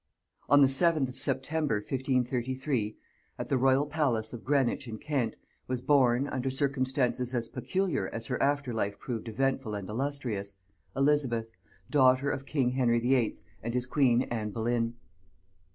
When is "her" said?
8.25-8.41